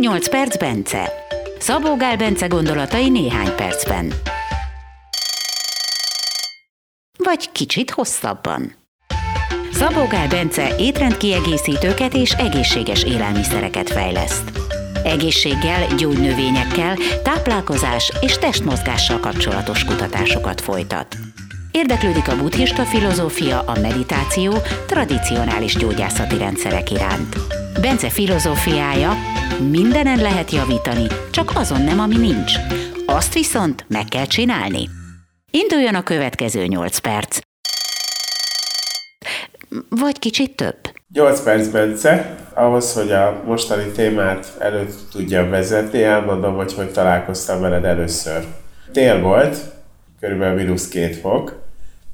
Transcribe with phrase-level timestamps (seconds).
[0.00, 1.12] 8 perc Bence.
[1.58, 4.12] Szabó Gál Bence gondolatai néhány percben.
[7.16, 8.74] Vagy kicsit hosszabban.
[9.72, 14.50] Szabó Gál Bence étrendkiegészítőket és egészséges élelmiszereket fejleszt.
[15.04, 21.16] Egészséggel, gyógynövényekkel, táplálkozás és testmozgással kapcsolatos kutatásokat folytat.
[21.70, 24.54] Érdeklődik a buddhista filozófia, a meditáció,
[24.86, 27.36] tradicionális gyógyászati rendszerek iránt.
[27.80, 29.12] Bence filozófiája,
[29.70, 32.52] mindenen lehet javítani, csak azon nem, ami nincs.
[33.06, 34.88] Azt viszont meg kell csinálni.
[35.50, 37.38] Induljon a következő 8 perc.
[39.88, 40.76] Vagy kicsit több.
[41.12, 42.36] 8 perc, Bence.
[42.54, 48.44] Ahhoz, hogy a mostani témát előtt tudjam vezetni, elmondom, hogy hogy találkoztam veled először.
[48.92, 49.56] Tél volt,
[50.20, 51.62] körülbelül mínusz két fok,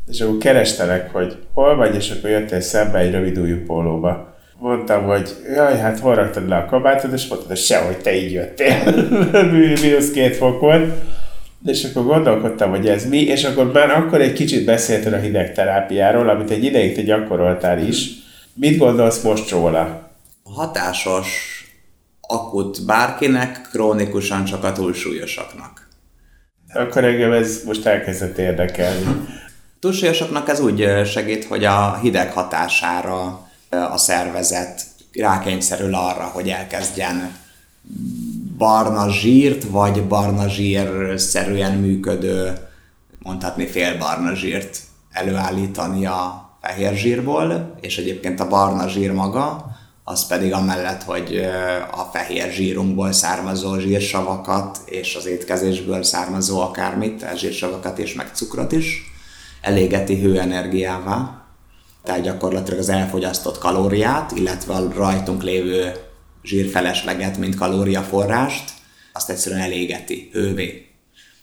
[0.08, 4.33] és akkor kerestelek, hogy hol vagy, és akkor jöttél szembe egy rövid ujjú pólóba.
[4.64, 8.32] Mondtam, hogy jaj, hát hol raktad le a kabátod, és mondtad, hogy sehogy te így
[8.32, 8.92] jöttél.
[9.82, 11.02] mínusz két fok volt.
[11.64, 16.28] És akkor gondolkodtam, hogy ez mi, és akkor már akkor egy kicsit beszéltél a hidegterápiáról,
[16.28, 18.08] amit egy ideig te gyakoroltál is.
[18.54, 20.10] Mit gondolsz most róla?
[20.44, 21.62] Hatásos
[22.20, 25.88] akut bárkinek, krónikusan csak a túlsúlyosaknak.
[26.74, 29.26] Akkor engem ez most elkezdett érdekelni.
[29.80, 33.52] Túlsúlyosoknak ez úgy segít, hogy a hideg hatására
[33.82, 37.36] a szervezet rákényszerül arra, hogy elkezdjen
[38.58, 42.52] barna zsírt, vagy barna zsír-szerűen működő,
[43.18, 44.78] mondhatni fél barna zsírt
[45.12, 49.72] előállítani a fehér zsírból, és egyébként a barna zsír maga,
[50.04, 51.36] az pedig amellett, hogy
[51.90, 59.02] a fehér zsírunkból származó zsírsavakat és az étkezésből származó akármit, zsírsavakat és meg cukrot is,
[59.60, 61.43] elégeti hőenergiává,
[62.04, 65.92] tehát gyakorlatilag az elfogyasztott kalóriát, illetve a rajtunk lévő
[66.42, 68.72] zsírfelesleget, mint kalóriaforrást,
[69.12, 70.86] azt egyszerűen elégeti hővé.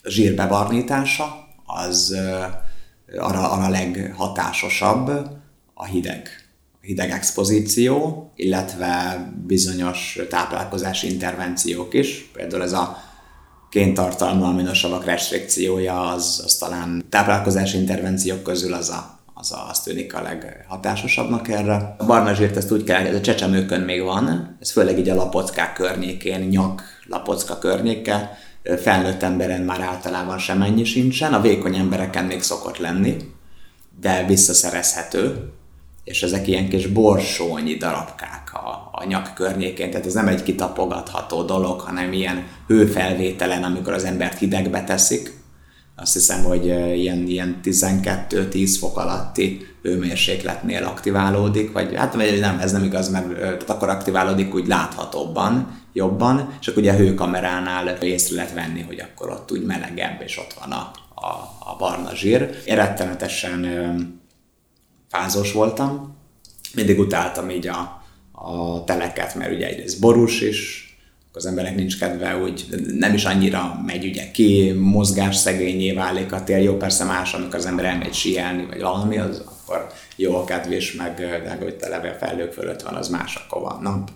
[0.04, 2.16] A zsír bebarnítása az
[3.18, 5.12] arra, arra leghatásosabb
[5.74, 6.30] a hideg.
[6.74, 12.30] A hideg expozíció, illetve bizonyos táplálkozási intervenciók is.
[12.34, 12.98] Például ez a
[13.70, 20.22] kéntartalmú aminosavak restrikciója, az, az talán táplálkozási intervenciók közül az a az, az tűnik a
[20.22, 21.96] leghatásosabbnak erre.
[21.98, 25.16] A barna zsírt ezt úgy kell, ez a csecsemőkön még van, ez főleg így a
[25.16, 28.38] lapockák környékén, nyak lapocka környéke,
[28.82, 33.18] felnőtt emberen már általában sem sincsen, a vékony embereken még szokott lenni,
[34.00, 35.52] de visszaszerezhető,
[36.04, 41.44] és ezek ilyen kis borsónyi darabkák a, a nyak környékén, tehát ez nem egy kitapogatható
[41.44, 45.41] dolog, hanem ilyen hőfelvételen, amikor az embert hidegbe teszik,
[46.02, 52.72] azt hiszem, hogy ilyen, ilyen 12-10 fok alatti hőmérsékletnél aktiválódik, vagy hát vagy nem, ez
[52.72, 58.36] nem igaz, mert tehát akkor aktiválódik úgy láthatóbban, jobban, és akkor ugye a hőkameránál észre
[58.36, 62.62] lehet venni, hogy akkor ott úgy melegebb, és ott van a, a, a barna zsír.
[62.66, 63.68] Én rettenetesen
[65.10, 66.16] fázós voltam,
[66.74, 70.91] mindig utáltam így a, a teleket, mert ugye egyrészt borús is,
[71.34, 72.66] az emberek nincs kedve, úgy
[72.98, 76.58] nem is annyira megy ugye ki, mozgás szegényé válik a tél.
[76.58, 80.94] Jó, persze más, amikor az ember elmegy síelni, vagy valami, az akkor jó a kedvés,
[80.94, 84.10] meg de hogy leve felhők fölött van, az más, akkor van nap.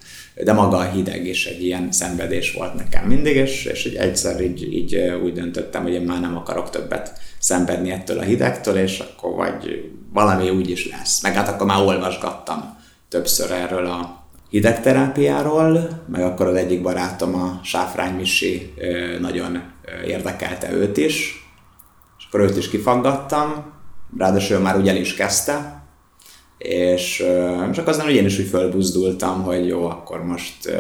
[0.43, 4.41] De maga a hideg is egy ilyen szenvedés volt nekem mindig, és, és egy egyszer
[4.41, 8.99] így, így úgy döntöttem, hogy én már nem akarok többet szenvedni ettől a hidegtől, és
[8.99, 11.21] akkor vagy valami úgy is lesz.
[11.21, 12.77] Meg hát akkor már olvasgattam
[13.09, 14.24] többször erről a
[14.55, 18.73] hidegterápiáról, meg akkor az egyik barátom, a Sáfrány Misi
[19.19, 19.61] nagyon
[20.05, 21.45] érdekelte őt is,
[22.17, 23.73] és akkor őt is kifaggattam,
[24.17, 25.83] ráadásul már úgy el is kezdte,
[26.57, 27.23] és
[27.73, 30.77] csak aztán hogy én is úgy fölbuzdultam, hogy jó, akkor most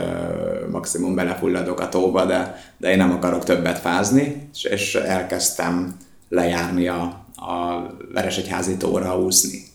[0.71, 5.95] maximum belefulladok a tóba, de, de én nem akarok többet fázni, és, és elkezdtem
[6.29, 7.01] lejárni a,
[7.35, 9.73] a Veresegyházi tóra úszni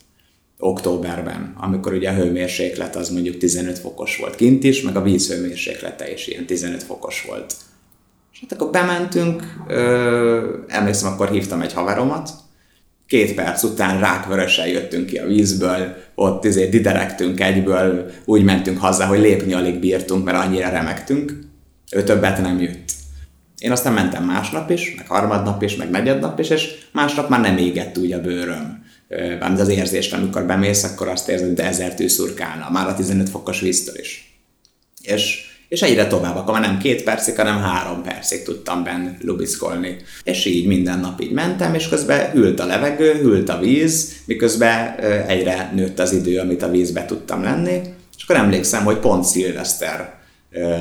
[0.61, 5.33] októberben, amikor ugye a hőmérséklet az mondjuk 15 fokos volt kint is, meg a víz
[5.33, 7.55] hőmérséklete is ilyen 15 fokos volt.
[8.33, 12.31] És hát akkor bementünk, ö, emlékszem, akkor hívtam egy haveromat,
[13.07, 19.07] két perc után rákvörösen jöttünk ki a vízből, ott izé diderektünk egyből, úgy mentünk haza,
[19.07, 21.33] hogy lépni alig bírtunk, mert annyira remegtünk.
[21.93, 22.91] Ő többet nem jött.
[23.59, 27.57] Én aztán mentem másnap is, meg harmadnap is, meg negyednap is, és másnap már nem
[27.57, 28.80] égett úgy a bőröm
[29.41, 32.07] az az érzést, amikor bemész, akkor azt érzed, hogy ezer tű
[32.71, 34.41] már a 15 fokos víztől is.
[35.03, 39.97] És, és egyre tovább, akkor már nem két percig, hanem három percig tudtam benn lubiszkolni.
[40.23, 44.95] És így minden nap így mentem, és közben hűlt a levegő, hűlt a víz, miközben
[45.27, 47.81] egyre nőtt az idő, amit a vízbe tudtam lenni.
[48.17, 50.15] És akkor emlékszem, hogy pont szilveszter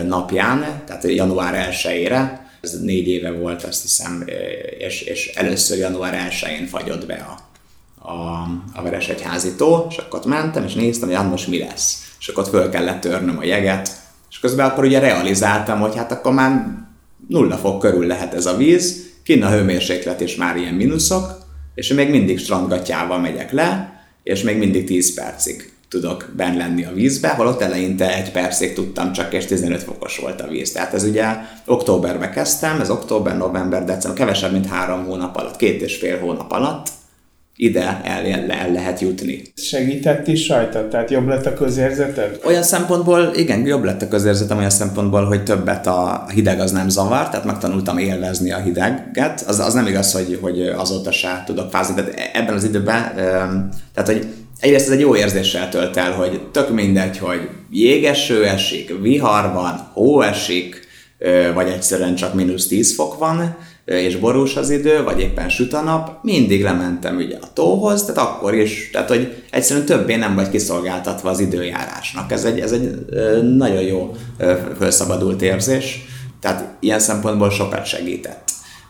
[0.07, 4.25] napján, tehát január 1-ére, ez négy éve volt, azt hiszem,
[4.77, 7.48] és, és először január 1-én fagyott be a,
[8.09, 12.11] a, a Veresegyházi tó, és akkor ott mentem, és néztem, hogy hát most mi lesz.
[12.19, 16.11] És akkor ott föl kellett törnöm a jeget, és közben akkor ugye realizáltam, hogy hát
[16.11, 16.65] akkor már
[17.27, 21.37] nulla fok körül lehet ez a víz, kinn a hőmérséklet is már ilyen mínuszok,
[21.75, 26.93] és még mindig strandgatjával megyek le, és még mindig 10 percig tudok benn lenni a
[26.93, 30.71] vízbe, holott eleinte egy percig tudtam csak, és 15 fokos volt a víz.
[30.71, 31.35] Tehát ez ugye
[31.65, 36.51] októberbe kezdtem, ez október, november, december, kevesebb, mint három hónap alatt, két és fél hónap
[36.51, 36.89] alatt
[37.61, 39.41] ide el, el lehet jutni.
[39.55, 40.87] Segített is rajta?
[40.87, 42.39] Tehát jobb lett a közérzeted?
[42.45, 46.89] Olyan szempontból, igen, jobb lett a közérzetem olyan szempontból, hogy többet a hideg az nem
[46.89, 49.43] zavar, tehát megtanultam élvezni a hideget.
[49.47, 53.13] Az, az nem igaz, hogy, hogy azóta se tudok fázni, tehát ebben az időben,
[53.93, 54.27] tehát hogy
[54.59, 59.89] egyrészt ez egy jó érzéssel tölt el, hogy tök mindegy, hogy jégeső esik, vihar van,
[59.93, 60.87] hó esik,
[61.53, 63.55] vagy egyszerűen csak mínusz 10 fok van,
[63.89, 68.29] és borús az idő, vagy éppen süt a nap, mindig lementem ugye a tóhoz, tehát
[68.29, 72.31] akkor is, tehát hogy egyszerűen többé nem vagy kiszolgáltatva az időjárásnak.
[72.31, 72.89] Ez egy, ez egy
[73.57, 74.15] nagyon jó
[74.79, 76.05] felszabadult érzés,
[76.41, 78.43] tehát ilyen szempontból sokat segített.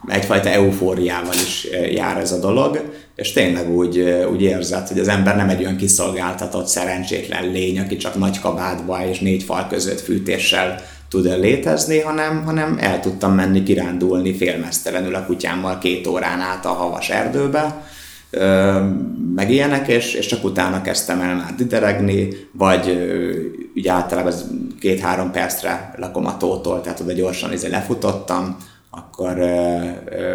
[0.07, 3.99] Egyfajta eufóriával is jár ez a dolog, és tényleg úgy,
[4.31, 9.05] úgy érzed, hogy az ember nem egy olyan kiszolgáltatott, szerencsétlen lény, aki csak nagy kabátba
[9.05, 15.25] és négy fal között fűtéssel tud létezni, hanem, hanem el tudtam menni kirándulni félmeztelenül a
[15.25, 17.83] kutyámmal két órán át a havas erdőbe,
[19.35, 22.97] meg ilyenek, és, és csak utána kezdtem el már dideregni, vagy
[23.75, 24.33] ugye általában
[24.79, 28.57] két-három percre lakom a tótól, tehát oda gyorsan izé lefutottam,
[28.89, 29.37] akkor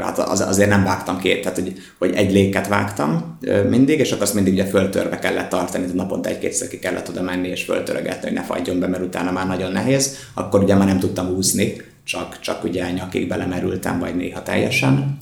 [0.03, 4.23] hát az, azért nem vágtam két, tehát hogy, hogy egy léket vágtam mindig, és akkor
[4.23, 8.27] azt mindig ugye föltörve kellett tartani, tehát naponta egy-kétszer ki kellett oda menni és föltörögetni,
[8.29, 11.77] hogy ne fagyjon be, mert utána már nagyon nehéz, akkor ugye már nem tudtam úszni,
[12.05, 15.19] csak, csak ugye nyakig belemerültem, vagy néha teljesen.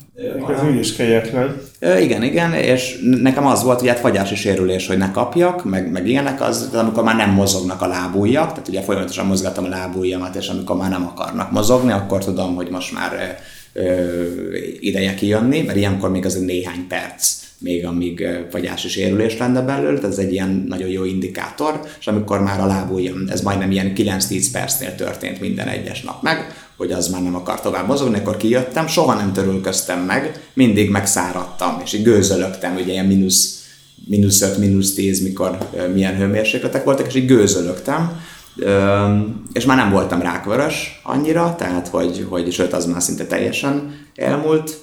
[0.55, 1.61] Ez úgy is kegyetlen.
[1.99, 6.07] Igen, igen, és nekem az volt, hogy hát fagyási sérülés, hogy ne kapjak, meg, meg
[6.07, 10.47] ilyenek, az, amikor már nem mozognak a lábújjak, tehát ugye folyamatosan mozgatom a lábújjamat, és
[10.47, 13.37] amikor már nem akarnak mozogni, akkor tudom, hogy most már
[13.73, 13.83] ö,
[14.79, 20.07] ideje kijönni, mert ilyenkor még az egy néhány perc még amíg fagyási sérülés lenne belőle,
[20.07, 24.45] ez egy ilyen nagyon jó indikátor, és amikor már a lábújjam, ez majdnem ilyen 9-10
[24.51, 28.87] percnél történt minden egyes nap meg, hogy az már nem akar tovább mozogni, akkor kijöttem,
[28.87, 33.63] soha nem törülköztem meg, mindig megszáradtam, és így gőzölögtem, ugye ilyen mínusz,
[34.07, 35.57] mínusz 5, mínusz 10, mikor
[35.93, 38.21] milyen hőmérsékletek voltak, és így gőzölögtem,
[39.53, 44.81] és már nem voltam rákvörös annyira, tehát hogy, hogy sőt, az már szinte teljesen elmúlt,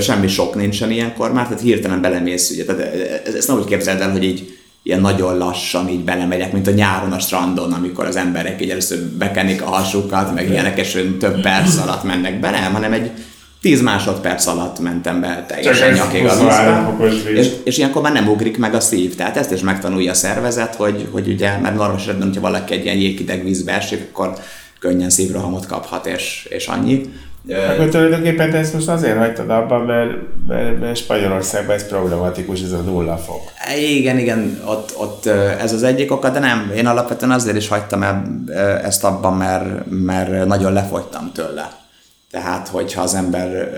[0.00, 2.82] semmi sok nincsen ilyenkor már, tehát hirtelen belemész, ugye, tehát
[3.36, 7.12] ezt nem úgy képzeld el, hogy így ilyen nagyon lassan így belemegyek, mint a nyáron
[7.12, 11.76] a strandon, amikor az emberek így először bekenik a hasukat, meg ilyenek, és több perc
[11.76, 13.10] alatt mennek be, nem, hanem egy
[13.60, 16.96] 10 másodperc alatt mentem be teljesen nyakig a vízbe,
[17.34, 20.74] és, és ilyenkor már nem ugrik meg a szív, tehát ezt is megtanulja a szervezet,
[20.74, 24.32] hogy, hogy ugye, mert normális esetben, hogyha valaki egy ilyen jégideg vízbe esik, akkor
[24.78, 27.02] könnyen szívrohamot kaphat, és, és annyi.
[27.48, 30.10] Akkor tulajdonképpen te ezt most azért hagytad abban, mert,
[30.48, 33.42] mert, mert Spanyolországban ez problematikus, ez a nulla fok.
[33.78, 35.26] Igen, igen, ott, ott
[35.60, 38.04] ez az egyik oka, de nem, én alapvetően azért is hagytam
[38.82, 41.78] ezt abban, mert, mert nagyon lefogytam tőle.
[42.30, 43.72] Tehát, hogyha az ember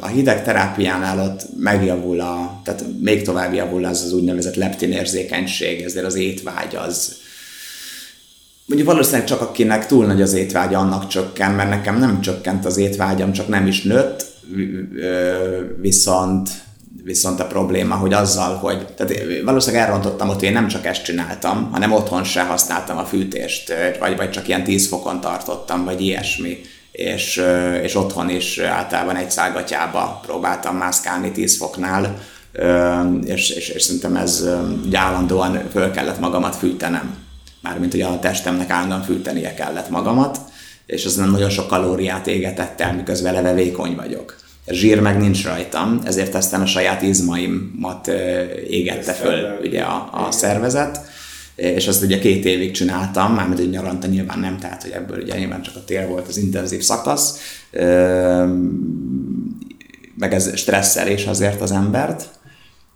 [0.00, 6.06] a hideg terápiánál ott megjavul, a, tehát még tovább javul az az úgynevezett leptinérzékenység, ezért
[6.06, 7.16] az étvágy az,
[8.70, 12.76] Mondjuk valószínűleg csak akinek túl nagy az étvágya, annak csökken, mert nekem nem csökkent az
[12.76, 14.24] étvágyam, csak nem is nőtt,
[15.80, 16.50] viszont
[17.04, 21.04] viszont a probléma, hogy azzal, hogy tehát valószínűleg elrontottam ott, hogy én nem csak ezt
[21.04, 26.00] csináltam, hanem otthon se használtam a fűtést, vagy, vagy csak ilyen 10 fokon tartottam, vagy
[26.00, 26.60] ilyesmi.
[26.92, 27.42] És,
[27.82, 32.18] és otthon is általában egy szágatyába próbáltam mászkálni 10 foknál,
[33.24, 34.48] és, és, és szerintem ez
[34.92, 37.28] állandóan föl kellett magamat fűtenem
[37.62, 40.40] mármint hogy a testemnek állandóan fűtenie kellett magamat,
[40.86, 44.36] és az nem nagyon sok kalóriát égetett el, miközben eleve vékony vagyok.
[44.66, 48.08] A zsír meg nincs rajtam, ezért aztán a saját izmaimat
[48.68, 51.00] égette föl ugye a, a szervezet,
[51.54, 55.38] és azt ugye két évig csináltam, mármint hogy nyaranta nyilván nem, tehát hogy ebből ugye
[55.38, 57.38] nyilván csak a tél volt az intenzív szakasz,
[60.14, 62.28] meg ez stresszelés azért az embert,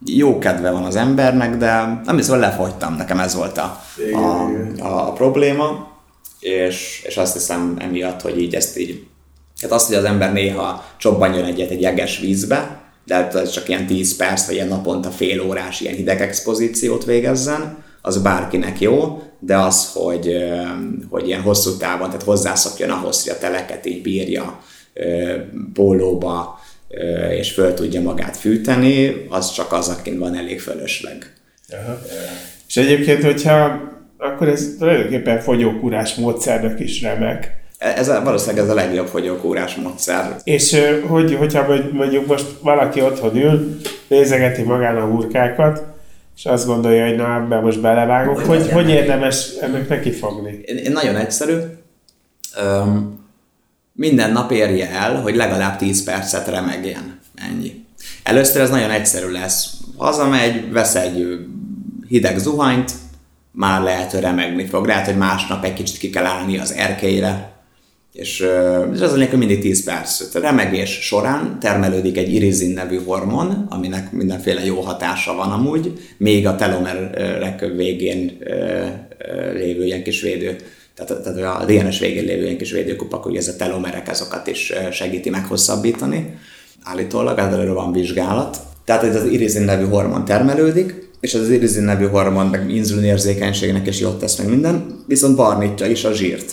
[0.05, 3.81] jó kedve van az embernek, de nem is lefogytam, nekem ez volt a,
[4.13, 4.49] a,
[4.79, 5.93] a, a probléma,
[6.41, 9.07] és, és azt hiszem emiatt, hogy így ezt így,
[9.61, 13.69] hát azt, hogy az ember néha csobbanjon egyet egy jeges vízbe, de hát ez csak
[13.69, 19.23] ilyen 10 perc, vagy ilyen naponta fél órás ilyen hideg expozíciót végezzen, az bárkinek jó,
[19.39, 20.37] de az, hogy,
[21.11, 24.61] hogy ilyen hosszú távon, tehát hozzászokjon ahhoz, hogy a teleket így bírja
[25.73, 26.59] pólóba,
[27.31, 31.33] és föl tudja magát fűteni, az csak az, akin van elég fölösleg.
[31.71, 31.99] Aha.
[32.69, 33.81] És egyébként, hogyha
[34.19, 37.63] akkor ez tulajdonképpen fogyókúrás módszernek is remek.
[37.79, 40.37] Ez a, valószínűleg ez a legjobb fogyókúrás módszer.
[40.45, 43.77] És hogy, hogyha mondjuk most valaki otthon ül,
[44.09, 45.83] nézegeti magán a hurkákat,
[46.37, 50.61] és azt gondolja, hogy na, ebben most belevágok, hogy, hogy, hogy érdemes ennek neki fogni?
[50.93, 51.57] Nagyon egyszerű.
[52.63, 53.24] Um,
[53.97, 57.19] minden nap érje el, hogy legalább 10 percet remegjen.
[57.35, 57.85] Ennyi.
[58.23, 59.73] Először ez nagyon egyszerű lesz.
[59.97, 61.39] Hazamegy, vesz egy
[62.09, 62.93] hideg zuhanyt,
[63.51, 64.87] már lehet, hogy remegni fog.
[64.87, 67.53] Lehet, hogy másnap egy kicsit ki kell állni az erkeire,
[68.13, 68.41] és
[68.93, 70.35] ez az a mindig 10 perc.
[70.35, 76.47] A remegés során termelődik egy irizin nevű hormon, aminek mindenféle jó hatása van amúgy, még
[76.47, 78.39] a telomerek végén
[79.53, 80.57] lévő ilyen kis védő
[80.95, 84.73] tehát, tehát a DNS végén lévő ilyen kis védőkupak, hogy ez a telomerek azokat is
[84.93, 86.39] segíti meghosszabbítani.
[86.83, 88.59] Állítólag erről van vizsgálat.
[88.85, 94.01] Tehát ez az irizin nevű hormon termelődik, és az irizin nevű hormon meg inzulinérzékenységnek is
[94.01, 96.53] jót tesz meg minden, viszont barnítja is a zsírt.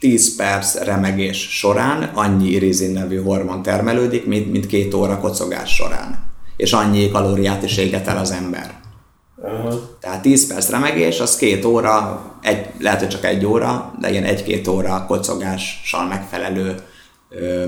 [0.00, 6.30] 10 perc remegés során annyi irizin nevű hormon termelődik, mint, mint két óra kocogás során.
[6.56, 8.80] És annyi kalóriát is éget el az ember.
[9.42, 9.80] Uh-huh.
[10.00, 14.24] Tehát 10 perc remegés, az két óra, egy, lehet, hogy csak egy óra, de ilyen
[14.24, 16.74] egy-két óra kocogással megfelelő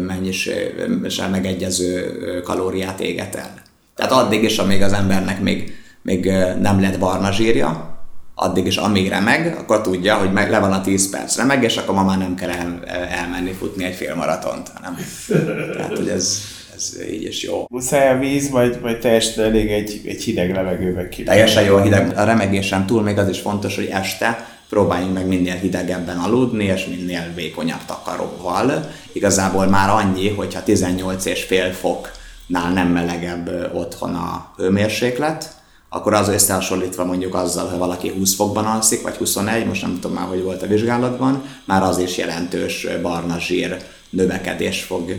[0.07, 3.63] mennyiséggel megegyező kalóriát éget el.
[3.95, 6.25] Tehát addig is, amíg az embernek még, még
[6.61, 7.99] nem lett barna zsírja,
[8.35, 11.77] addig is amíg remeg, akkor tudja, hogy meg, le van a 10 perc remeg, és
[11.77, 14.97] akkor ma már nem kell el, elmenni futni egy fél maratont, hanem
[15.77, 16.41] tehát, hogy ez,
[16.77, 17.67] ez így is jó.
[17.69, 21.23] Muszáj a víz, vagy, vagy teljesen elég egy, egy hideg levegőbe ki?
[21.23, 22.19] Teljesen jó a hideg.
[22.19, 26.87] A remegésen túl még az is fontos, hogy este próbáljunk meg minél hidegebben aludni, és
[26.87, 28.91] minél vékonyabb takaróval.
[29.13, 36.29] Igazából már annyi, hogyha 18 és fél foknál nem melegebb otthon a hőmérséklet, akkor az
[36.29, 40.43] összehasonlítva mondjuk azzal, hogy valaki 20 fokban alszik, vagy 21, most nem tudom már, hogy
[40.43, 43.77] volt a vizsgálatban, már az is jelentős barna zsír
[44.11, 45.15] növekedés fog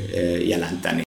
[0.46, 1.04] jelenteni.